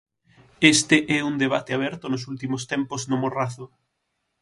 Este 0.73 0.97
é 1.17 1.19
un 1.29 1.35
debate 1.43 1.71
aberto 1.77 2.05
nos 2.09 2.23
últimos 2.31 2.61
tempos 2.71 3.01
no 3.09 3.17
Morrazo. 3.23 3.65